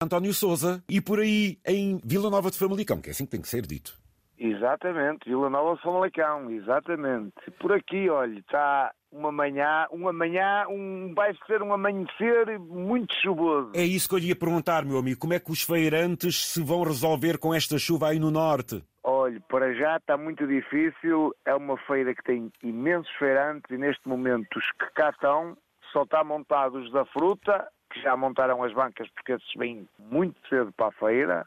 António 0.00 0.32
Souza 0.32 0.80
e 0.88 1.00
por 1.00 1.18
aí 1.18 1.58
em 1.66 1.98
Vila 2.04 2.30
Nova 2.30 2.52
de 2.52 2.58
Famalicão, 2.58 3.00
que 3.00 3.08
é 3.08 3.10
assim 3.10 3.24
que 3.24 3.32
tem 3.32 3.42
que 3.42 3.48
ser 3.48 3.66
dito. 3.66 3.98
Exatamente, 4.38 5.28
Vila 5.28 5.50
Nova 5.50 5.74
de 5.74 5.82
Famalicão, 5.82 6.48
exatamente. 6.52 7.34
Por 7.58 7.72
aqui, 7.72 8.08
olha, 8.08 8.38
está 8.38 8.92
uma 9.10 9.32
manhã, 9.32 9.88
uma 9.90 10.12
manhã, 10.12 10.66
um, 10.68 11.12
vai 11.16 11.36
ser 11.48 11.62
um 11.62 11.72
amanhecer 11.72 12.60
muito 12.60 13.12
chuvoso. 13.20 13.72
É 13.74 13.82
isso 13.82 14.08
que 14.08 14.14
eu 14.14 14.20
lhe 14.20 14.28
ia 14.28 14.36
perguntar, 14.36 14.84
meu 14.84 14.98
amigo. 14.98 15.18
Como 15.18 15.34
é 15.34 15.40
que 15.40 15.50
os 15.50 15.62
feirantes 15.62 16.46
se 16.46 16.62
vão 16.62 16.84
resolver 16.84 17.36
com 17.36 17.52
esta 17.52 17.76
chuva 17.76 18.10
aí 18.10 18.20
no 18.20 18.30
norte? 18.30 18.80
Olha, 19.02 19.40
para 19.48 19.74
já 19.74 19.96
está 19.96 20.16
muito 20.16 20.46
difícil. 20.46 21.34
É 21.44 21.56
uma 21.56 21.76
feira 21.76 22.14
que 22.14 22.22
tem 22.22 22.52
imensos 22.62 23.10
feirantes 23.18 23.68
e 23.68 23.76
neste 23.76 24.06
momento 24.08 24.60
os 24.60 24.70
que 24.78 24.94
cá 24.94 25.10
estão 25.10 25.56
só 25.92 26.02
está 26.02 26.22
montados 26.22 26.92
da 26.92 27.04
fruta, 27.06 27.66
que 27.90 28.00
já 28.00 28.16
montaram 28.16 28.62
as 28.62 28.72
bancas 28.72 29.08
porque 29.10 29.32
esses 29.32 29.54
vêm 29.56 29.88
muito 29.98 30.36
cedo 30.48 30.72
para 30.72 30.86
a 30.88 30.92
feira. 30.92 31.46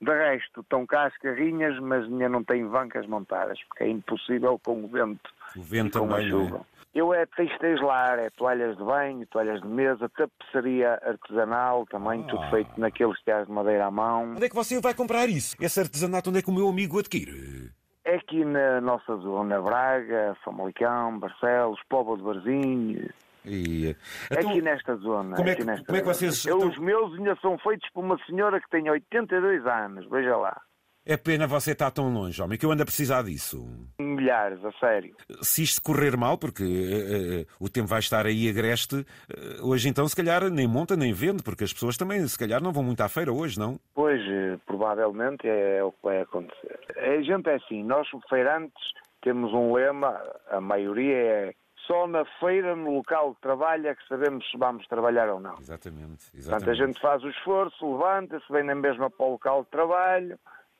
De 0.00 0.10
resto, 0.10 0.60
estão 0.62 0.84
cá 0.84 1.04
as 1.06 1.16
carrinhas, 1.18 1.78
mas 1.78 2.04
ainda 2.04 2.28
não 2.28 2.42
têm 2.42 2.66
bancas 2.66 3.06
montadas, 3.06 3.58
porque 3.68 3.84
é 3.84 3.88
impossível 3.88 4.58
com 4.64 4.84
o 4.84 4.88
vento, 4.88 5.30
O 5.56 5.62
vento 5.62 5.96
e 5.96 6.00
com 6.00 6.08
também, 6.08 6.24
a 6.24 6.26
é? 6.26 6.30
chuva. 6.30 6.66
Eu 6.94 7.14
é 7.14 7.24
textéis 7.24 7.80
lar, 7.80 8.18
é 8.18 8.28
toalhas 8.30 8.76
de 8.76 8.82
banho, 8.84 9.24
toalhas 9.28 9.62
de 9.62 9.66
mesa, 9.68 10.10
tapeçaria 10.10 11.00
artesanal, 11.06 11.86
também 11.86 12.22
tudo 12.24 12.42
Ah. 12.42 12.50
feito 12.50 12.78
naqueles 12.78 13.18
teares 13.22 13.46
de 13.46 13.52
madeira 13.52 13.86
à 13.86 13.90
mão. 13.90 14.32
Onde 14.32 14.44
é 14.44 14.48
que 14.48 14.54
você 14.54 14.78
vai 14.80 14.92
comprar 14.92 15.26
isso? 15.28 15.56
Esse 15.60 15.80
artesanato, 15.80 16.28
onde 16.30 16.40
é 16.40 16.42
que 16.42 16.50
o 16.50 16.54
meu 16.54 16.68
amigo 16.68 16.98
adquire? 16.98 17.70
É 18.04 18.16
aqui 18.16 18.44
na 18.44 18.80
nossa 18.80 19.16
zona, 19.18 19.62
Braga, 19.62 20.36
Famalicão, 20.44 21.18
Barcelos, 21.18 21.80
Póvoa 21.88 22.16
de 22.16 22.22
Barzinho, 22.24 23.08
E, 23.44 23.96
é 24.30 24.34
então, 24.38 24.50
aqui 24.50 24.62
nesta 24.62 24.96
zona. 24.96 25.36
como 25.36 25.48
é 25.48 25.52
aqui 25.52 25.64
que- 25.64 25.84
como 25.84 25.96
é 25.98 26.00
que 26.00 26.06
vocês- 26.06 26.44
Eu, 26.46 26.56
então- 26.58 26.68
Os 26.70 26.78
meus 26.78 27.12
ainda 27.18 27.36
são 27.42 27.58
feitos 27.58 27.88
por 27.92 28.04
uma 28.04 28.18
senhora 28.26 28.60
que 28.60 28.68
tem 28.70 28.88
82 28.88 29.66
anos, 29.66 30.08
veja 30.10 30.36
lá. 30.36 30.60
é 31.04 31.16
pena 31.16 31.48
você 31.48 31.72
estar 31.72 31.90
tão 31.90 32.12
longe, 32.14 32.40
homem, 32.40 32.56
que 32.56 32.64
eu 32.64 32.70
ando 32.70 32.84
a 32.84 32.86
precisar 32.86 33.22
disso. 33.24 33.66
Milhares, 33.98 34.64
a 34.64 34.70
sério. 34.78 35.16
Se 35.40 35.60
isto 35.64 35.82
correr 35.82 36.16
mal, 36.16 36.38
porque 36.38 36.62
eh, 36.62 37.40
eh, 37.42 37.46
o 37.58 37.68
tempo 37.68 37.88
vai 37.88 37.98
estar 37.98 38.24
aí 38.24 38.48
agreste, 38.48 39.04
eh, 39.28 39.60
hoje 39.62 39.88
então 39.88 40.06
se 40.06 40.14
calhar 40.14 40.48
nem 40.48 40.68
monta 40.68 40.94
nem 40.94 41.12
vende, 41.12 41.42
porque 41.42 41.64
as 41.64 41.72
pessoas 41.72 41.96
também 41.96 42.24
se 42.28 42.38
calhar 42.38 42.62
não 42.62 42.72
vão 42.72 42.84
muito 42.84 43.00
à 43.00 43.08
feira 43.08 43.32
hoje, 43.32 43.58
não? 43.58 43.80
Pois, 43.92 44.20
provavelmente 44.64 45.48
é 45.48 45.82
o 45.82 45.90
que 45.90 45.98
vai 46.04 46.20
acontecer. 46.20 46.78
A 46.96 47.20
gente 47.22 47.48
é 47.48 47.56
assim, 47.56 47.82
nós 47.82 48.06
feirantes 48.28 48.80
temos 49.22 49.52
um 49.52 49.72
lema, 49.74 50.20
a 50.50 50.60
maioria 50.60 51.16
é 51.16 51.54
só 51.86 52.06
na 52.06 52.24
feira, 52.40 52.74
no 52.76 52.96
local 52.96 53.34
de 53.34 53.40
trabalho, 53.40 53.88
é 53.88 53.94
que 53.94 54.06
sabemos 54.08 54.48
se 54.50 54.56
vamos 54.56 54.86
trabalhar 54.86 55.28
ou 55.28 55.40
não. 55.40 55.58
Exatamente. 55.58 56.30
Portanto, 56.30 56.34
a 56.34 56.38
exatamente. 56.38 56.78
gente 56.78 57.00
faz 57.00 57.22
o 57.22 57.28
esforço, 57.28 57.92
levanta-se, 57.92 58.44
vem 58.50 58.64
na 58.64 58.74
mesma 58.74 59.10
para 59.10 59.26
o 59.26 59.30
local 59.32 59.64
de 59.64 59.70
trabalho. 59.70 60.38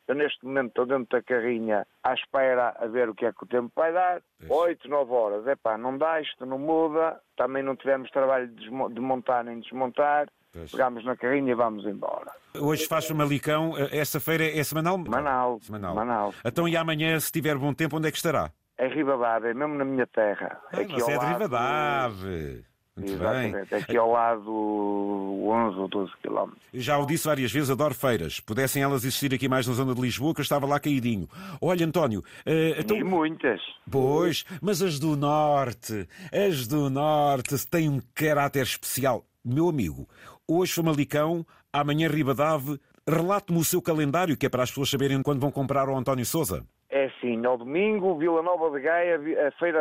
Eu, 0.09 0.17
neste 0.17 0.45
momento, 0.45 0.69
estou 0.69 0.87
dentro 0.87 1.17
da 1.17 1.23
carrinha 1.23 1.87
à 2.03 2.13
espera 2.13 2.75
a 2.79 2.87
ver 2.87 3.09
o 3.09 3.15
que 3.15 3.25
é 3.25 3.33
que 3.33 3.45
o 3.45 3.47
tempo 3.47 3.71
vai 3.75 3.93
dar. 3.93 4.21
Oito, 4.49 4.89
nove 4.89 5.13
horas. 5.13 5.47
Epá, 5.47 5.79
não 5.79 5.97
dá, 5.97 6.21
isto 6.21 6.45
não 6.45 6.59
muda. 6.59 7.21
Também 7.37 7.63
não 7.63 7.77
tivemos 7.77 8.11
trabalho 8.11 8.49
de 8.49 9.01
montar 9.01 9.45
nem 9.45 9.61
desmontar. 9.61 10.29
Pois. 10.53 10.71
Pegamos 10.71 11.05
na 11.05 11.17
carrinha 11.17 11.53
e 11.53 11.55
vamos 11.55 11.87
embora. 11.87 12.31
Hoje 12.55 12.87
faz 12.87 13.07
Famalicão, 13.07 13.75
eh, 13.79 13.97
essa 13.97 14.21
feira 14.21 14.45
é 14.45 14.63
semanal? 14.63 14.99
Manal, 14.99 15.59
Semanal. 15.63 15.95
Manal. 15.95 16.35
Então 16.45 16.69
e 16.69 16.77
amanhã, 16.77 17.19
se 17.19 17.33
tiver 17.33 17.57
bom 17.57 17.73
tempo, 17.73 17.97
onde 17.97 18.09
é 18.09 18.11
que 18.11 18.19
estará? 18.19 18.51
É 18.79 18.89
Ribadave, 18.89 19.49
é 19.49 19.55
mesmo 19.55 19.75
na 19.75 19.85
minha 19.85 20.07
terra. 20.07 20.61
Ah, 20.73 20.81
aqui 20.81 20.95
você 20.95 21.13
ao 21.13 21.23
é 21.23 21.37
de 21.37 21.53
lado-. 21.53 22.65
Muito 22.95 23.17
bem. 23.17 23.49
Exatamente, 23.49 23.75
aqui 23.75 23.97
ao 23.97 24.11
lado 24.11 24.51
11 24.51 25.79
ou 25.79 25.89
12 25.89 26.13
quilómetros. 26.21 26.63
Já 26.75 26.99
o 26.99 27.07
disse 27.07 27.27
várias 27.27 27.51
vezes, 27.51 27.71
adoro 27.71 27.95
feiras. 27.95 28.39
Pudessem 28.39 28.83
elas 28.83 29.03
existir 29.03 29.33
aqui 29.33 29.49
mais 29.49 29.67
na 29.67 29.73
zona 29.73 29.95
de 29.95 30.01
Lisboa, 30.01 30.35
que 30.35 30.41
eu 30.41 30.43
estava 30.43 30.67
lá 30.67 30.79
caidinho. 30.79 31.27
Olha, 31.61 31.87
António, 31.87 32.23
eh, 32.45 32.77
então... 32.79 32.95
E 32.95 33.03
muitas. 33.03 33.61
Pois, 33.91 34.45
mas 34.61 34.83
as 34.83 34.99
do 34.99 35.17
Norte, 35.17 36.07
as 36.31 36.67
do 36.67 36.91
Norte 36.91 37.67
têm 37.67 37.89
um 37.89 38.01
caráter 38.15 38.65
especial. 38.65 39.25
Meu 39.43 39.71
amigo, 39.71 40.07
hoje 40.47 40.75
Famalicão, 40.75 41.47
amanhã 41.73 42.09
Ribadave, 42.09 42.79
relate-me 43.09 43.59
o 43.59 43.65
seu 43.65 43.81
calendário, 43.81 44.37
que 44.37 44.45
é 44.45 44.51
para 44.51 44.65
as 44.65 44.71
pessoas 44.71 44.91
saberem 44.91 45.23
quando 45.23 45.41
vão 45.41 45.51
comprar 45.51 45.89
ao 45.89 45.97
António 45.97 46.27
Souza. 46.27 46.63
É 46.95 47.07
assim, 47.07 47.43
ao 47.47 47.57
domingo, 47.57 48.19
Vila 48.19 48.43
Nova 48.43 48.71
de 48.77 48.85
Gaia, 48.85 49.17
a 49.49 49.51
feira, 49.53 49.81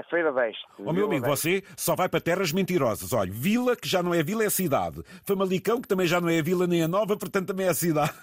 a 0.00 0.02
feira 0.04 0.32
deste. 0.32 0.64
Ó 0.78 0.84
meu 0.84 0.94
Vila 0.94 1.06
amigo, 1.08 1.26
Deste. 1.26 1.60
você 1.60 1.62
só 1.76 1.94
vai 1.94 2.08
para 2.08 2.22
terras 2.22 2.52
mentirosas. 2.52 3.12
Olha, 3.12 3.30
Vila, 3.30 3.76
que 3.76 3.86
já 3.86 4.02
não 4.02 4.14
é 4.14 4.22
vila, 4.22 4.44
é 4.44 4.48
cidade. 4.48 5.02
Famalicão, 5.26 5.78
que 5.78 5.86
também 5.86 6.06
já 6.06 6.22
não 6.22 6.30
é 6.30 6.40
vila 6.40 6.66
nem 6.66 6.82
é 6.82 6.86
nova, 6.86 7.18
portanto 7.18 7.48
também 7.48 7.68
é 7.68 7.74
cidade. 7.74 8.14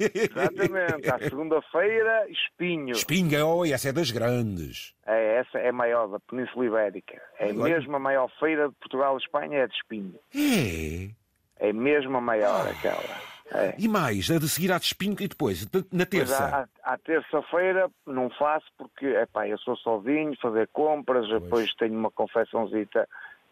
Exatamente, 0.00 1.10
à 1.10 1.18
segunda-feira, 1.28 2.26
Espinho. 2.30 2.92
Espinga, 2.92 3.44
oh, 3.44 3.66
essa 3.66 3.90
é 3.90 3.92
das 3.92 4.10
grandes. 4.10 4.94
É, 5.06 5.36
essa 5.36 5.58
é 5.58 5.68
a 5.68 5.72
maior 5.72 6.08
da 6.08 6.18
Península 6.20 6.64
Ibérica. 6.64 7.20
É 7.38 7.46
Olha. 7.46 7.64
mesmo 7.64 7.94
a 7.96 7.98
maior 7.98 8.30
feira 8.40 8.68
de 8.70 8.74
Portugal 8.76 9.14
e 9.16 9.20
Espanha, 9.22 9.58
é 9.58 9.66
de 9.66 9.74
Espinho. 9.74 10.14
É. 10.34 11.10
É 11.68 11.72
mesmo 11.72 12.16
a 12.16 12.20
maior 12.20 12.66
aquela. 12.66 13.02
É. 13.52 13.74
E 13.78 13.88
mais, 13.88 14.30
a 14.30 14.38
de 14.38 14.48
seguir 14.48 14.70
à 14.72 14.78
de 14.78 14.84
Espinho 14.86 15.16
e 15.20 15.26
depois, 15.28 15.64
na 15.64 16.04
Pois 16.04 16.08
terça. 16.08 16.68
à, 16.84 16.92
à 16.92 16.98
terça-feira 16.98 17.90
não 18.06 18.28
faço 18.30 18.66
porque 18.76 19.06
epá, 19.06 19.48
eu 19.48 19.56
sou 19.58 19.74
sozinho, 19.76 20.34
fazer 20.40 20.68
compras, 20.72 21.26
depois 21.28 21.72
tenho 21.74 21.98
uma 21.98 22.10
confecçãozita 22.10 23.08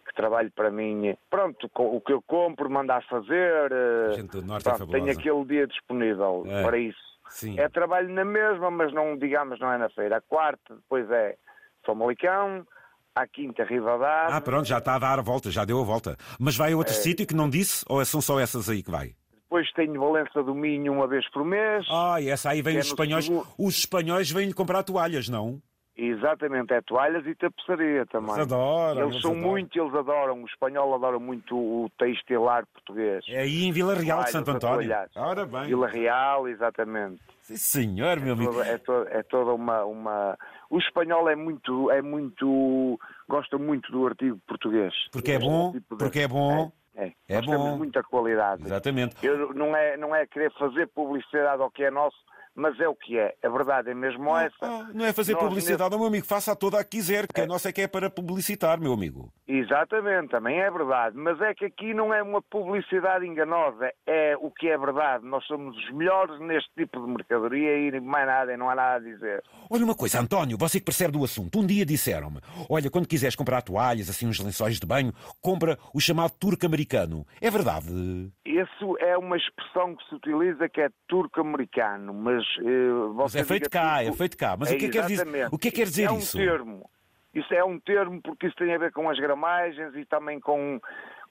que 0.07 0.15
trabalho 0.15 0.53
para 0.55 0.71
mim. 0.71 1.17
Pronto, 1.31 1.71
o 1.75 2.01
que 2.01 2.13
eu 2.13 2.23
compro, 2.23 2.69
mandar 2.71 3.03
fazer. 3.09 3.73
eh, 3.73 4.13
gente 4.15 4.31
do 4.33 4.43
Norte 4.43 4.69
é 4.69 4.73
pronto, 4.73 4.91
tenho 4.93 5.07
fabulosa. 5.07 5.19
aquele 5.21 5.45
dia 5.47 5.67
disponível 5.67 6.45
É. 6.47 6.63
para 6.63 6.79
isso. 6.79 6.99
Sim. 7.31 7.59
É 7.59 7.69
trabalho 7.69 8.09
na 8.11 8.25
mesma, 8.25 8.71
mas 8.71 8.93
não, 8.93 9.17
digamos, 9.19 9.59
não 9.59 9.73
é 9.73 9.79
na 9.79 9.89
feira. 9.91 10.19
A 10.19 10.21
quarta, 10.21 10.75
depois 10.77 11.11
é 11.11 11.37
Famalicão, 11.85 12.67
à 13.15 13.27
quinta, 13.27 13.65
Rivadavia. 13.65 14.37
Ah, 14.37 14.41
pronto, 14.41 14.67
já 14.67 14.79
está 14.79 14.95
a 14.95 14.99
dar 14.99 15.19
a 15.19 15.23
volta, 15.23 15.51
já 15.51 15.65
deu 15.65 15.81
a 15.81 15.85
volta. 15.85 16.17
Mas 16.39 16.57
vai 16.57 16.73
a 16.73 16.77
outro 16.77 16.93
É. 16.93 16.97
sítio 16.97 17.27
que 17.27 17.35
não 17.35 17.49
disse? 17.49 17.85
Ou 17.89 18.05
são 18.05 18.21
só 18.21 18.39
essas 18.39 18.69
aí 18.69 18.83
que 18.83 18.91
vai? 18.91 19.15
Depois 19.49 19.71
tenho 19.73 20.01
Valença 20.01 20.43
do 20.43 20.55
Minho 20.55 20.93
uma 20.93 21.07
vez 21.07 21.29
por 21.31 21.45
mês. 21.45 21.87
Ah, 21.91 22.21
e 22.21 22.29
essa 22.29 22.51
aí 22.51 22.61
vem 22.63 22.77
é 22.77 22.81
os 22.81 22.87
espanhóis. 22.87 23.25
segundo- 23.27 23.47
Os 23.59 23.79
espanhóis 23.79 24.31
vêm 24.31 24.53
comprar 24.53 24.83
toalhas, 24.83 25.29
não? 25.29 25.61
Exatamente, 25.99 26.75
é 26.75 26.81
toalhas 26.83 27.25
e 27.27 27.35
tapeçaria 27.35 28.05
também. 28.07 28.35
Eles 28.35 28.43
adoram. 28.53 29.09
Eles 29.09 29.23
são 29.23 29.31
adoram. 29.31 29.49
muito, 29.51 29.79
eles 29.81 29.95
adoram, 29.95 30.43
o 30.43 30.47
espanhol 30.47 30.95
adora 30.95 31.19
muito 31.19 31.57
o 31.57 31.91
textilar 31.99 32.67
português. 32.67 33.25
É 33.29 33.39
aí 33.41 33.65
em 33.65 33.73
Vila 33.73 33.95
Real 33.95 34.23
de 34.25 34.31
Santo 34.31 34.51
António. 34.51 34.95
Ora 35.17 35.47
bem. 35.47 35.67
Vila 35.69 35.89
Real, 35.89 36.47
exatamente. 36.49 37.19
Sim, 37.41 37.57
senhor, 37.57 38.21
meu 38.21 38.35
amigo. 38.35 38.53
Toda- 38.53 38.67
é, 38.67 38.77
to- 38.79 39.07
é 39.09 39.23
toda 39.23 39.53
uma, 39.55 39.85
uma. 39.85 40.39
O 40.69 40.79
espanhol 40.79 41.31
é 41.31 41.37
muito, 41.37 41.91
é 41.91 42.03
muito. 42.03 43.01
gosta 43.27 43.57
muito 43.57 43.91
do 43.91 44.07
artigo 44.07 44.39
português. 44.47 44.93
Porque 45.13 45.33
é 45.33 45.39
bom, 45.39 45.73
tipo 45.73 45.97
de- 45.97 46.05
porque 46.05 46.19
é 46.21 46.29
bom. 46.29 46.67
É, 46.67 46.73
É 46.97 47.13
Nós 47.37 47.47
bom. 47.47 47.53
temos 47.53 47.79
muita 47.79 48.03
qualidade. 48.03 48.63
Exatamente. 48.63 49.15
Eu, 49.25 49.53
não, 49.55 49.77
é, 49.77 49.97
não 49.97 50.15
é 50.15 50.27
querer 50.27 50.51
fazer 50.53 50.87
publicidade 50.89 51.61
ao 51.63 51.71
que 51.71 51.85
é 51.85 51.91
nosso, 51.91 52.17
mas 52.57 52.79
é 52.81 52.89
o 52.89 52.95
que 52.95 53.19
é. 53.19 53.35
A 53.43 53.49
verdade 53.49 53.91
é 53.91 53.95
mesmo 53.95 54.37
essa. 54.37 54.57
Ah, 54.63 54.91
não 54.93 55.05
é 55.05 55.13
fazer 55.13 55.35
Nós, 55.35 55.45
publicidade, 55.45 55.97
meu 55.97 56.07
amigo. 56.07 56.27
Faça 56.27 56.53
a 56.53 56.57
toda 56.57 56.81
a 56.81 56.85
que 56.85 56.97
quiser, 56.97 57.27
que 57.27 57.41
a 57.43 57.47
nossa 57.47 57.69
é 57.69 57.73
que 57.73 57.83
é 57.83 57.87
para 57.89 58.09
publicitar, 58.09 58.81
meu 58.81 58.93
amigo. 58.93 59.31
Exatamente, 59.47 60.31
também 60.31 60.61
é 60.61 60.71
verdade. 60.71 61.17
Mas 61.17 61.41
é 61.41 61.55
que 61.55 61.67
aqui 61.67 61.93
não 61.93 62.13
é 62.13 62.23
uma 62.23 62.41
publicidade 62.41 63.27
enganosa, 63.27 63.93
é 64.07 64.35
o 64.41 64.51
que 64.51 64.69
é 64.69 64.79
verdade. 64.79 65.27
Nós 65.27 65.45
somos 65.45 65.77
os 65.77 65.93
melhores 65.93 66.41
neste 66.41 66.71
tipo 66.75 67.01
de 67.01 67.13
mercadoria 67.13 67.77
e 67.77 68.01
mais 68.01 68.27
nada, 68.27 68.55
e 68.55 68.57
não 68.57 68.71
há 68.71 68.75
nada 68.75 68.97
a 68.97 68.99
dizer. 68.99 69.43
Olha 69.71 69.85
uma 69.85 69.95
coisa, 69.95 70.21
António, 70.21 70.57
você 70.57 70.79
que 70.79 70.87
percebe 70.87 71.13
do 71.13 71.25
assunto. 71.25 71.59
Um 71.59 71.67
dia 71.67 71.85
disseram-me: 71.85 72.41
olha, 72.71 72.91
quando 72.91 73.07
quiseres 73.07 73.37
comprar 73.37 73.61
toalhas, 73.61 74.09
assim, 74.09 74.27
uns 74.27 74.41
lençóis 74.41 74.81
de 74.81 74.87
banho, 74.87 75.13
compra 75.43 75.79
o 75.95 76.01
chamado 76.01 76.33
turco 76.39 76.65
americano. 76.65 77.27
É 77.41 77.51
verdade? 77.51 78.33
Isso 78.45 78.97
é 79.01 79.19
uma 79.19 79.37
expressão 79.37 79.95
que 79.95 80.09
se 80.09 80.15
utiliza 80.15 80.69
que 80.69 80.81
é 80.81 80.89
turco-americano, 81.09 82.15
mas. 82.15 82.46
Mas 82.59 83.33
você 83.33 83.41
é 83.41 83.45
feito 83.45 83.71
cá, 83.71 84.03
é 84.03 84.13
feito 84.13 84.37
cá. 84.37 84.57
Mas 84.59 84.71
o 84.71 84.77
que 84.77 84.85
é 84.87 84.89
que 84.89 84.93
quer 84.93 85.03
dizer, 85.03 85.15
exatamente. 85.15 85.49
o 85.55 85.59
que 85.59 85.69
é 85.69 85.71
que 85.71 85.77
quer 85.79 85.85
dizer 85.85 86.05
é 86.05 86.11
um 86.11 86.19
isso? 86.19 86.37
termo. 86.39 86.91
Isso 87.35 87.53
é 87.53 87.65
um 87.65 87.79
termo 87.79 88.21
porque 88.23 88.47
isso 88.47 88.57
tem 88.57 88.75
a 88.75 88.79
ver 88.79 88.93
com 88.93 89.09
as 89.11 89.19
gramagens 89.19 89.95
e 89.95 90.05
também 90.07 90.41
com, 90.41 90.81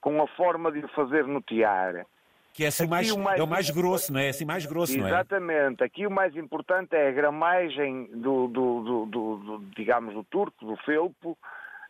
com 0.02 0.22
a 0.22 0.28
forma 0.28 0.72
de 0.72 0.80
o 0.80 0.88
fazer 0.90 1.26
no 1.26 1.42
tiar. 1.42 2.06
Que 2.54 2.64
é 2.64 2.68
assim 2.68 2.88
mais, 2.88 3.12
o 3.12 3.20
mais- 3.20 3.40
é 3.40 3.44
o 3.44 3.48
mais 3.48 3.70
grosso, 3.70 4.14
não 4.14 4.20
é? 4.20 4.28
É 4.28 4.30
assim 4.30 4.46
mais 4.46 4.66
grosso, 4.66 4.98
não 4.98 5.06
é? 5.08 5.10
Exatamente. 5.10 5.84
Aqui 5.84 6.08
o 6.08 6.12
mais 6.12 6.34
importante 6.38 6.96
é 6.96 7.10
a 7.10 7.12
gramagem 7.12 8.06
do, 8.14 8.48
do- 8.48 8.82
do- 8.82 9.06
do- 9.08 9.36
do- 9.38 9.66
digamos, 9.76 10.14
do 10.14 10.24
turco, 10.24 10.64
do 10.66 10.78
felpo, 10.78 11.38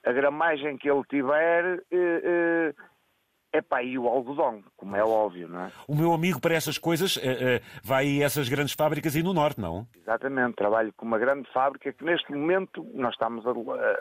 a 0.03 0.11
gramagem 0.11 0.75
que 0.77 0.89
ele 0.89 1.03
tiver, 1.09 1.83
eh, 1.91 2.21
eh, 2.23 2.73
epá, 3.57 3.81
e 3.83 3.97
o 3.97 4.07
algodão, 4.07 4.63
como 4.77 4.95
é 4.95 5.03
óbvio, 5.03 5.47
não 5.47 5.61
é? 5.65 5.71
O 5.87 5.95
meu 5.95 6.13
amigo 6.13 6.39
para 6.41 6.53
essas 6.55 6.77
coisas 6.77 7.17
eh, 7.17 7.55
eh, 7.57 7.61
vai 7.83 8.21
a 8.21 8.25
essas 8.25 8.47
grandes 8.49 8.73
fábricas 8.73 9.15
aí 9.15 9.23
no 9.23 9.33
Norte, 9.33 9.59
não? 9.59 9.87
Exatamente. 9.95 10.55
Trabalho 10.55 10.93
com 10.93 11.05
uma 11.05 11.17
grande 11.19 11.49
fábrica 11.51 11.91
que 11.93 12.03
neste 12.03 12.31
momento 12.31 12.85
nós 12.93 13.13
estamos 13.13 13.45
a... 13.45 13.51
a- 13.51 13.99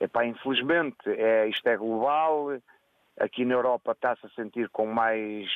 Epá, 0.00 0.26
infelizmente, 0.26 0.96
é, 1.06 1.46
isto 1.48 1.64
é 1.68 1.76
global, 1.76 2.48
aqui 3.20 3.44
na 3.44 3.54
Europa 3.54 3.92
está-se 3.92 4.26
a 4.26 4.30
sentir 4.30 4.68
com 4.70 4.84
mais 4.84 5.48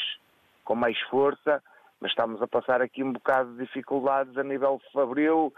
com 0.63 0.77
mais 0.77 0.97
força, 1.11 1.61
mas 2.01 2.13
estamos 2.13 2.41
a 2.41 2.47
passar 2.47 2.81
aqui 2.81 3.03
um 3.03 3.13
bocado 3.13 3.57
de 3.57 3.65
dificuldades 3.65 4.39
a 4.39 4.45
nível 4.45 4.81
fabril 4.93 5.53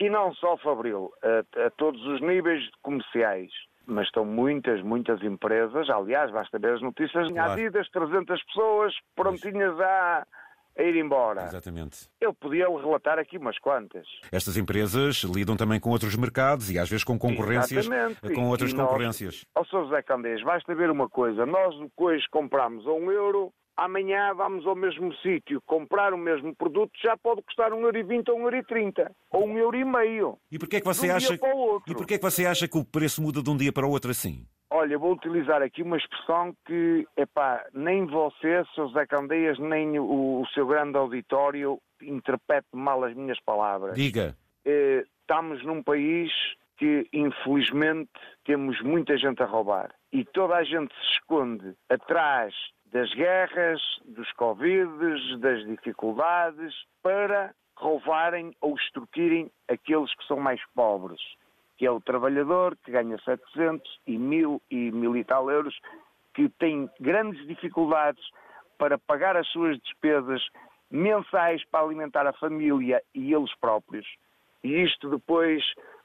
e 0.00 0.08
não 0.08 0.32
só 0.32 0.56
fabril, 0.56 1.12
a, 1.22 1.66
a 1.66 1.70
todos 1.72 2.02
os 2.06 2.22
níveis 2.22 2.66
comerciais. 2.80 3.50
Mas 3.86 4.06
estão 4.06 4.24
muitas, 4.24 4.80
muitas 4.82 5.22
empresas, 5.22 5.88
aliás, 5.90 6.30
basta 6.30 6.58
ver 6.58 6.74
as 6.74 6.82
notícias, 6.82 7.28
Claro. 7.30 7.52
Adidas, 7.52 7.88
300 7.90 8.42
pessoas 8.44 8.94
prontinhas 9.16 9.78
a, 9.80 10.26
a 10.78 10.82
ir 10.82 10.96
embora. 10.96 11.44
Exatamente. 11.44 12.08
Eu 12.20 12.32
podia 12.32 12.66
relatar 12.68 13.18
aqui 13.18 13.36
umas 13.38 13.58
quantas. 13.58 14.06
Estas 14.30 14.56
empresas 14.56 15.16
lidam 15.24 15.56
também 15.56 15.80
com 15.80 15.90
outros 15.90 16.14
mercados 16.16 16.70
e 16.70 16.78
às 16.78 16.88
vezes 16.88 17.04
com 17.04 17.18
concorrências, 17.18 17.86
Exatamente. 17.86 18.34
com 18.34 18.48
outras 18.48 18.72
nós- 18.72 18.86
concorrências. 18.86 19.44
Ó 19.56 19.64
Sr. 19.64 19.84
José 19.84 20.02
Candês, 20.02 20.42
basta 20.42 20.74
ver 20.74 20.90
uma 20.90 21.08
coisa. 21.08 21.44
Nós 21.44 21.76
depois 21.80 22.26
compramos 22.28 22.86
a 22.86 22.92
um 22.92 23.10
euro, 23.10 23.52
amanhã 23.76 24.34
vamos 24.34 24.66
ao 24.66 24.74
mesmo 24.74 25.14
sítio 25.16 25.60
comprar 25.66 26.12
o 26.12 26.18
mesmo 26.18 26.54
produto, 26.54 26.92
já 27.02 27.16
pode 27.16 27.42
custar 27.42 27.72
um 27.72 27.80
euro 27.82 27.98
e 27.98 28.02
vinte 28.02 28.30
ou 28.30 28.38
um 28.38 28.42
euro 28.42 28.56
e 28.56 28.64
trinta. 28.64 29.10
Ou 29.30 29.46
um 29.46 29.58
euro 29.58 29.76
e 29.76 29.84
meio. 29.84 30.38
E 30.50 30.58
porquê 30.58 30.76
é 30.76 30.80
que 30.80 30.86
você 30.86 31.10
um 31.10 31.16
acha. 31.16 31.34
E 31.86 31.94
porquê 31.94 32.14
é 32.14 32.18
que 32.18 32.24
você 32.24 32.46
acha 32.46 32.68
que 32.68 32.78
o 32.78 32.84
preço 32.84 33.22
muda 33.22 33.42
de 33.42 33.50
um 33.50 33.56
dia 33.56 33.72
para 33.72 33.86
o 33.86 33.90
outro 33.90 34.10
assim? 34.10 34.46
Olha, 34.70 34.98
vou 34.98 35.12
utilizar 35.12 35.60
aqui 35.60 35.82
uma 35.82 35.98
expressão 35.98 36.54
que, 36.66 37.06
epá, 37.14 37.62
nem 37.74 38.06
você, 38.06 38.64
Sr. 38.74 38.86
José 38.86 39.06
Candeias, 39.06 39.58
nem 39.58 39.98
o, 39.98 40.40
o 40.40 40.46
seu 40.54 40.66
grande 40.66 40.96
auditório 40.96 41.78
interprete 42.00 42.68
mal 42.72 43.04
as 43.04 43.14
minhas 43.14 43.38
palavras. 43.40 43.94
Diga. 43.94 44.34
Eh, 44.64 45.04
estamos 45.20 45.62
num 45.64 45.82
país 45.82 46.32
que, 46.82 47.06
infelizmente, 47.12 48.10
temos 48.44 48.82
muita 48.82 49.16
gente 49.16 49.40
a 49.40 49.46
roubar. 49.46 49.94
E 50.12 50.24
toda 50.24 50.56
a 50.56 50.64
gente 50.64 50.92
se 50.96 51.12
esconde 51.12 51.76
atrás 51.88 52.52
das 52.86 53.08
guerras, 53.14 53.80
dos 54.04 54.32
Covides, 54.32 55.38
das 55.38 55.64
dificuldades, 55.64 56.74
para 57.00 57.54
roubarem 57.76 58.52
ou 58.60 58.74
extorquirem 58.74 59.48
aqueles 59.68 60.12
que 60.16 60.26
são 60.26 60.40
mais 60.40 60.60
pobres, 60.74 61.20
que 61.78 61.86
é 61.86 61.90
o 61.92 62.00
trabalhador 62.00 62.76
que 62.84 62.90
ganha 62.90 63.16
700 63.24 64.00
e 64.08 64.18
mil 64.18 64.60
e 64.68 64.90
mil 64.90 65.16
e 65.16 65.22
tal 65.22 65.48
euros, 65.52 65.78
que 66.34 66.48
tem 66.48 66.90
grandes 66.98 67.46
dificuldades 67.46 68.24
para 68.76 68.98
pagar 68.98 69.36
as 69.36 69.46
suas 69.52 69.78
despesas 69.78 70.44
mensais 70.90 71.64
para 71.66 71.84
alimentar 71.84 72.26
a 72.26 72.32
família 72.32 73.00
e 73.14 73.32
eles 73.32 73.54
próprios. 73.60 74.06
E 74.64 74.82
isto 74.82 75.08
depois 75.08 75.62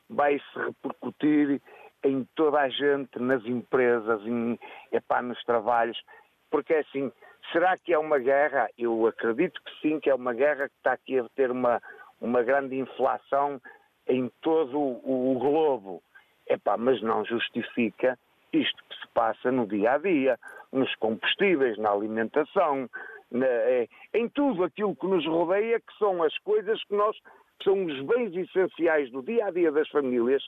vai 0.10 0.40
se 0.40 0.60
repercutir 0.60 1.62
em 2.04 2.28
toda 2.36 2.60
a 2.62 2.70
gente, 2.70 3.20
nas 3.20 3.44
empresas, 3.46 4.22
em, 4.26 4.58
epá, 4.92 5.22
nos 5.22 5.42
trabalhos, 5.44 6.02
porque 6.50 6.74
é 6.74 6.80
assim, 6.80 7.12
será 7.52 7.76
que 7.78 7.94
é 7.94 7.98
uma 8.00 8.20
guerra? 8.20 8.70
Eu 8.78 9.08
acredito 9.08 9.62
que 9.64 9.72
sim, 9.82 10.00
que 10.00 10.10
é 10.10 10.16
uma 10.16 10.34
guerra 10.34 10.70
que 10.70 10.76
está 10.78 10.94
aqui 10.94 11.20
a 11.20 11.28
ter 11.36 11.52
uma, 11.52 11.82
uma 12.22 12.44
grande 12.44 12.78
inflação 12.78 13.60
em 14.08 14.32
todo 14.42 14.80
o, 14.80 15.36
o 15.36 15.40
globo. 15.40 16.02
Epá, 16.50 16.78
mas 16.78 17.02
não 17.02 17.26
justifica 17.26 18.18
isto 18.54 18.82
que 18.90 18.96
se 18.96 19.08
passa 19.14 19.52
no 19.52 19.68
dia 19.68 19.94
a 19.94 19.98
dia, 19.98 20.40
nos 20.72 20.94
combustíveis, 20.96 21.78
na 21.78 21.92
alimentação, 21.92 22.90
na- 23.30 23.46
é, 23.46 23.88
em 24.14 24.30
tudo 24.30 24.64
aquilo 24.64 24.96
que 24.96 25.06
nos 25.06 25.26
rodeia, 25.26 25.80
que 25.82 25.98
são 26.00 26.24
as 26.24 26.38
coisas 26.40 26.82
que 26.86 26.96
nós, 26.96 27.18
que 27.60 27.64
são 27.64 27.86
os 27.86 28.02
bens 28.06 28.36
essenciais 28.36 29.12
do 29.12 29.22
dia 29.22 29.46
a 29.46 29.52
dia 29.52 29.72
das 29.72 29.88
famílias. 29.90 30.44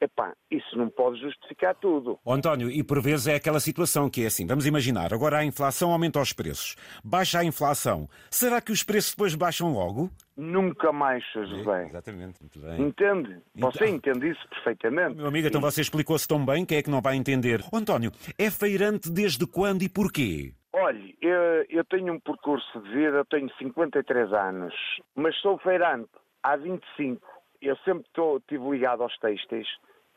Epá, 0.00 0.34
isso 0.50 0.76
não 0.76 0.88
pode 0.90 1.18
justificar 1.20 1.74
tudo. 1.76 2.18
Ó, 2.26 2.34
António, 2.34 2.68
e 2.68 2.82
por 2.82 3.00
vezes 3.00 3.28
é 3.28 3.36
aquela 3.36 3.60
situação 3.60 4.10
que 4.10 4.24
é 4.24 4.26
assim, 4.26 4.44
vamos 4.46 4.66
imaginar, 4.66 5.14
agora 5.14 5.38
a 5.38 5.44
inflação 5.44 5.92
aumenta 5.92 6.20
os 6.20 6.32
preços, 6.32 6.74
baixa 7.02 7.38
a 7.38 7.44
inflação, 7.44 8.08
será 8.28 8.60
que 8.60 8.72
os 8.72 8.82
preços 8.82 9.12
depois 9.12 9.34
baixam 9.36 9.72
logo? 9.72 10.10
Nunca 10.36 10.92
mais. 10.92 11.22
José. 11.32 11.86
Exatamente, 11.86 12.40
muito 12.42 12.58
bem. 12.58 12.82
Entende? 12.88 13.38
Você 13.54 13.84
Então- 13.84 13.88
entende 13.96 14.30
isso 14.30 14.46
perfeitamente. 14.48 15.14
Meu 15.16 15.26
amigo, 15.28 15.46
então 15.46 15.60
você 15.60 15.80
explicou-se 15.80 16.26
tão 16.26 16.44
bem, 16.44 16.66
quem 16.66 16.78
é 16.78 16.82
que 16.82 16.90
não 16.90 17.00
vai 17.00 17.14
entender? 17.14 17.62
Ó, 17.72 17.76
António, 17.78 18.10
é 18.36 18.50
feirante 18.50 19.10
desde 19.10 19.46
quando 19.46 19.82
e 19.84 19.88
porquê? 19.88 20.52
Olhe, 20.72 21.16
eu, 21.22 21.64
eu 21.70 21.84
tenho 21.84 22.12
um 22.12 22.18
percurso 22.20 22.80
de 22.82 22.88
vida, 22.90 23.18
eu 23.18 23.24
tenho 23.26 23.48
53 23.58 24.32
anos, 24.32 24.74
mas 25.14 25.34
sou 25.40 25.56
feirante 25.58 26.10
há 26.44 26.56
25. 26.56 27.20
Eu 27.60 27.76
sempre 27.78 28.06
estou, 28.06 28.36
estive 28.36 28.70
ligado 28.70 29.02
aos 29.02 29.16
têxteis. 29.18 29.66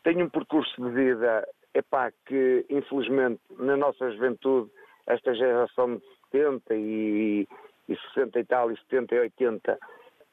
Tenho 0.03 0.25
um 0.25 0.29
percurso 0.29 0.81
de 0.81 0.89
vida, 0.91 1.47
epá, 1.73 2.11
que 2.25 2.65
infelizmente 2.69 3.41
na 3.57 3.75
nossa 3.75 4.11
juventude, 4.11 4.69
esta 5.07 5.33
geração 5.33 5.95
de 5.95 6.03
70 6.31 6.75
e, 6.75 7.47
e 7.89 7.95
60 8.13 8.39
e 8.39 8.43
tal, 8.45 8.71
e 8.71 8.77
70 8.81 9.15
e 9.15 9.19
80, 9.19 9.79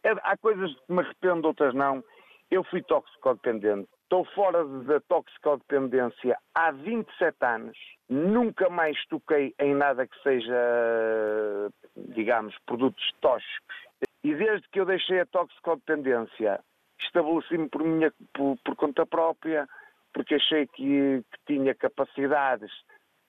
é- 0.04 0.16
há 0.22 0.36
coisas 0.36 0.70
que 0.74 0.92
me 0.92 1.00
arrependo, 1.00 1.48
outras 1.48 1.74
não. 1.74 2.04
Eu 2.50 2.62
fui 2.64 2.82
toxicodependente. 2.82 3.88
Estou 4.02 4.24
fora 4.26 4.64
da 4.64 5.00
toxicodependência 5.00 6.36
há 6.54 6.70
27 6.70 7.36
anos. 7.42 7.78
Nunca 8.08 8.68
mais 8.68 8.96
toquei 9.06 9.54
em 9.58 9.74
nada 9.74 10.06
que 10.06 10.22
seja, 10.22 10.54
digamos, 11.96 12.54
produtos 12.66 13.02
tóxicos. 13.20 13.76
E 14.24 14.34
desde 14.34 14.66
que 14.70 14.80
eu 14.80 14.86
deixei 14.86 15.20
a 15.20 15.26
toxicodependência, 15.26 16.58
estabeleci-me 16.98 17.68
por, 17.68 17.84
minha, 17.84 18.10
por, 18.32 18.56
por 18.64 18.74
conta 18.74 19.04
própria, 19.04 19.68
porque 20.14 20.36
achei 20.36 20.66
que, 20.66 21.22
que 21.30 21.38
tinha 21.46 21.74
capacidades 21.74 22.70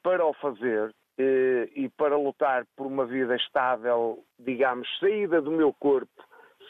para 0.01 0.25
o 0.25 0.33
fazer 0.35 0.93
eh, 1.17 1.69
e 1.75 1.89
para 1.89 2.15
lutar 2.17 2.65
por 2.77 2.87
uma 2.87 3.05
vida 3.05 3.35
estável, 3.35 4.23
digamos, 4.39 4.87
saída 4.99 5.41
do 5.41 5.51
meu 5.51 5.73
corpo, 5.73 6.23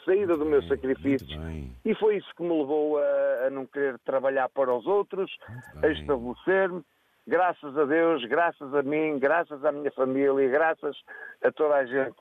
saída 0.04 0.36
do 0.36 0.44
meu 0.44 0.62
sacrifício. 0.62 1.38
Muito 1.40 1.46
bem. 1.46 1.72
E 1.84 1.94
foi 1.94 2.16
isso 2.16 2.34
que 2.36 2.42
me 2.42 2.58
levou 2.58 2.98
a, 2.98 3.46
a 3.46 3.50
não 3.50 3.64
querer 3.66 3.98
trabalhar 4.00 4.48
para 4.48 4.74
os 4.74 4.86
outros, 4.86 5.30
Muito 5.48 5.78
a 5.78 5.80
bem. 5.82 5.92
estabelecer-me. 5.92 6.82
Graças 7.28 7.76
a 7.76 7.84
Deus, 7.84 8.24
graças 8.24 8.72
a 8.72 8.82
mim, 8.82 9.18
graças 9.18 9.64
à 9.64 9.72
minha 9.72 9.90
família, 9.90 10.48
graças 10.48 10.96
a 11.42 11.50
toda 11.50 11.74
a 11.74 11.84
gente. 11.84 12.16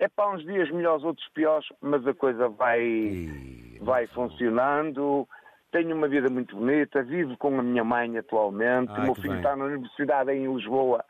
É 0.00 0.08
para 0.08 0.30
uns 0.30 0.42
dias 0.42 0.70
melhores, 0.70 1.04
outros 1.04 1.28
piores, 1.28 1.68
mas 1.80 2.04
a 2.06 2.14
coisa 2.14 2.48
vai, 2.48 2.82
E- 2.82 3.78
vai 3.82 4.06
funcionando. 4.06 5.28
Tenho 5.70 5.94
uma 5.94 6.08
vida 6.08 6.28
muito 6.28 6.56
bonita, 6.56 7.02
vivo 7.02 7.36
com 7.36 7.60
a 7.60 7.62
minha 7.62 7.84
mãe 7.84 8.16
atualmente. 8.18 8.90
O 8.98 9.02
meu 9.02 9.14
filho 9.14 9.28
bem. 9.28 9.36
está 9.36 9.54
na 9.54 9.66
Universidade 9.66 10.32
em 10.32 10.52
Lisboa, 10.52 11.04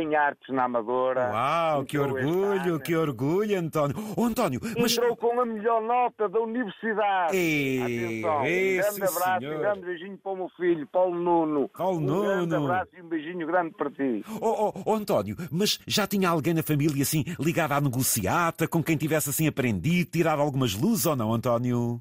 em 0.00 0.14
Artes 0.14 0.54
na 0.54 0.64
Amadora. 0.64 1.30
Uau, 1.32 1.84
que 1.84 1.98
orgulho, 1.98 2.80
que 2.80 2.96
orgulho, 2.96 3.58
António. 3.58 3.96
Ô, 4.16 4.24
António, 4.24 4.60
mas... 4.78 4.96
Entrou 4.96 5.16
com 5.16 5.40
a 5.40 5.46
melhor 5.46 5.82
nota 5.82 6.28
da 6.28 6.40
universidade. 6.40 7.36
Ei, 7.36 8.22
Atenção, 8.22 8.38
um 8.38 8.42
grande 8.42 9.02
abraço, 9.02 9.40
senhor. 9.40 9.54
um 9.54 9.58
grande 9.58 9.80
beijinho 9.80 10.18
para 10.18 10.32
o 10.32 10.36
meu 10.36 10.48
filho, 10.56 10.86
Paulo 10.92 11.18
Nuno. 11.18 11.68
Paulo 11.68 11.98
um 11.98 12.20
grande 12.22 12.54
Nuno. 12.54 12.72
abraço 12.72 12.90
e 12.96 13.02
um 13.02 13.08
beijinho 13.08 13.46
grande 13.46 13.70
para 13.76 13.90
ti. 13.90 14.24
Oh, 14.40 14.72
oh, 14.74 14.82
oh, 14.84 14.94
António, 14.94 15.36
mas 15.50 15.78
já 15.86 16.06
tinha 16.06 16.28
alguém 16.28 16.54
na 16.54 16.62
família 16.62 17.02
assim 17.02 17.24
ligado 17.38 17.72
à 17.72 17.80
negociata, 17.80 18.66
com 18.68 18.82
quem 18.82 18.96
tivesse 18.96 19.30
assim 19.30 19.46
aprendido, 19.46 20.10
tirado 20.10 20.40
algumas 20.40 20.74
luzes 20.74 21.06
ou 21.06 21.16
não, 21.16 21.32
António? 21.32 22.00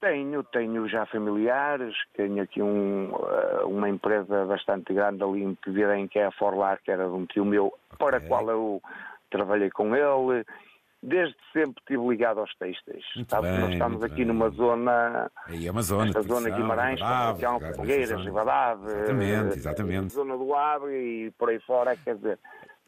Tenho, 0.00 0.44
tenho 0.44 0.88
já 0.88 1.04
familiares, 1.06 1.94
tenho 2.14 2.40
aqui 2.40 2.62
um, 2.62 3.10
eh, 3.10 3.64
uma 3.64 3.88
empresa 3.88 4.44
bastante 4.46 4.94
grande 4.94 5.24
ali 5.24 5.42
em 5.42 5.56
Pedirem, 5.56 6.06
que 6.06 6.20
é 6.20 6.26
a 6.26 6.30
Forlar, 6.30 6.80
que 6.84 6.90
era 6.90 7.04
de 7.04 7.10
um 7.10 7.26
tio 7.26 7.44
meu, 7.44 7.76
para 7.98 8.18
a 8.18 8.20
qual 8.20 8.48
eu 8.48 8.80
trabalhei 9.28 9.70
com 9.70 9.96
ele. 9.96 10.44
Desde 11.02 11.36
sempre 11.52 11.80
estive 11.80 12.08
ligado 12.08 12.40
aos. 12.40 12.50
Muito 12.60 13.30
Sabe 13.30 13.48
bem, 13.48 13.60
nós 13.60 13.70
estamos 13.70 14.02
aqui 14.02 14.16
bem. 14.16 14.24
numa 14.26 14.50
zona 14.50 15.30
Aí, 15.46 15.68
Amazonas, 15.68 16.08
Esta 16.08 16.22
zona 16.22 16.48
Tradição, 16.48 16.60
Guimarães, 16.60 17.00
Fogueiras, 17.76 18.08
zona. 18.08 18.24
Ribadave, 18.24 18.86
Exatamente, 18.86 19.56
exatamente. 19.58 20.12
Zona 20.12 20.36
do 20.36 20.54
Abre 20.54 21.26
e 21.26 21.30
por 21.32 21.50
aí 21.50 21.60
fora, 21.60 21.96
quer 21.96 22.16
dizer, 22.16 22.38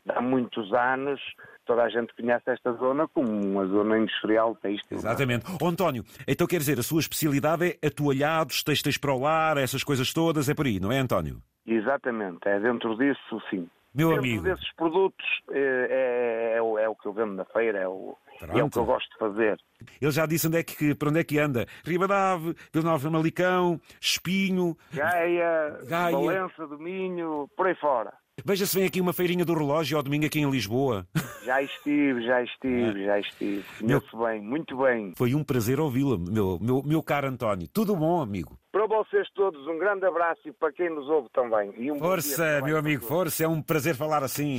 há 0.08 0.20
muitos 0.20 0.72
anos 0.72 1.20
toda 1.66 1.84
a 1.84 1.88
gente 1.88 2.12
conhece 2.16 2.50
esta 2.50 2.72
zona 2.72 3.06
como 3.08 3.28
uma 3.30 3.64
zona 3.66 3.96
industrial 3.98 4.56
têxtil. 4.56 4.96
Exatamente. 4.96 5.44
Ô, 5.62 5.68
António, 5.68 6.04
então 6.26 6.46
quer 6.46 6.58
dizer, 6.58 6.78
a 6.80 6.82
sua 6.82 7.00
especialidade 7.00 7.78
é 7.80 7.86
atualhados, 7.86 8.62
textos 8.64 8.96
para 8.98 9.12
o 9.12 9.20
lar, 9.20 9.56
essas 9.56 9.84
coisas 9.84 10.12
todas, 10.12 10.48
é 10.48 10.54
por 10.54 10.66
aí, 10.66 10.80
não 10.80 10.90
é, 10.90 10.98
António? 10.98 11.40
Exatamente, 11.66 12.40
é 12.48 12.58
dentro 12.58 12.96
disso, 12.96 13.40
sim. 13.48 13.68
Meu 13.94 14.08
dentro 14.10 14.22
amigo. 14.24 14.42
desses 14.44 14.72
produtos 14.74 15.24
é, 15.50 16.54
é 16.56 16.62
o- 16.62 16.78
é 16.78 16.88
o 16.88 16.94
que 16.94 17.06
eu 17.06 17.12
vendo 17.12 17.34
na 17.34 17.44
feira, 17.44 17.78
é 17.78 17.88
o, 17.88 18.16
é 18.40 18.62
o 18.64 18.70
que 18.70 18.78
eu 18.78 18.84
gosto 18.84 19.08
de 19.10 19.18
fazer. 19.18 19.58
Ele 20.00 20.10
já 20.12 20.26
disse 20.26 20.46
onde 20.46 20.58
é 20.58 20.62
que, 20.62 20.94
para 20.94 21.08
onde 21.08 21.18
é 21.20 21.24
que 21.24 21.38
anda. 21.38 21.66
Ribadave, 21.84 22.54
Vila 22.72 22.84
Nova 22.90 23.10
Malicão, 23.10 23.80
Espinho. 24.00 24.76
Gaia, 24.92 25.78
Gaia. 25.88 26.12
Valença, 26.16 26.66
Dominho, 26.68 27.48
por 27.56 27.66
aí 27.66 27.74
fora. 27.76 28.12
Veja 28.44 28.66
se 28.66 28.76
vem 28.76 28.86
aqui 28.86 29.00
uma 29.00 29.12
feirinha 29.12 29.44
do 29.44 29.54
relógio 29.54 29.96
ao 29.96 30.02
domingo 30.02 30.26
aqui 30.26 30.40
em 30.40 30.50
Lisboa. 30.50 31.06
Já 31.44 31.62
estive, 31.62 32.24
já 32.24 32.42
estive, 32.42 33.04
já 33.04 33.18
estive. 33.18 33.64
Conheço 33.80 34.16
bem, 34.16 34.40
muito 34.42 34.76
bem. 34.76 35.12
Foi 35.16 35.34
um 35.34 35.42
prazer 35.42 35.80
ouvi-la, 35.80 36.18
meu, 36.18 36.58
meu, 36.60 36.82
meu 36.84 37.02
caro 37.02 37.28
António. 37.28 37.68
Tudo 37.72 37.96
bom, 37.96 38.20
amigo? 38.20 38.58
Para 38.72 38.86
vocês 38.86 39.26
todos, 39.34 39.66
um 39.66 39.78
grande 39.78 40.06
abraço 40.06 40.40
e 40.46 40.52
para 40.52 40.72
quem 40.72 40.88
nos 40.88 41.08
ouve 41.08 41.28
também. 41.32 41.70
Um 41.90 41.98
Força, 41.98 42.60
meu 42.62 42.76
amigo, 42.76 43.04
força. 43.04 43.42
É 43.44 43.48
um 43.48 43.60
prazer 43.60 43.96
falar 43.96 44.22
assim. 44.22 44.48